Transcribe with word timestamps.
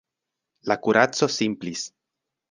La 0.69 0.77
kuraco 0.85 1.29
simplis. 1.33 1.83